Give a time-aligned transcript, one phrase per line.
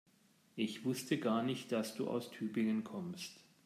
[0.55, 3.33] Ich wusste gar nicht, dass du aus Tübingen kommst